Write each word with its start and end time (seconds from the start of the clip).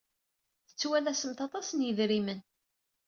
Tettwalasemt 0.67 1.39
aṭas 1.45 1.67
n 1.73 1.79
yidrimen. 1.85 2.39